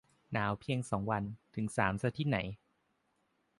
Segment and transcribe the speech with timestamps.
[0.31, 1.23] หนาวเพียงสองวัน
[1.55, 2.37] ถึงสามซะที่ไหน